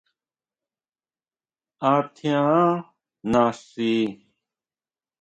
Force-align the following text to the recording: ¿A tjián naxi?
¿A 1.91 1.93
tjián 2.15 2.57
naxi? 3.31 3.91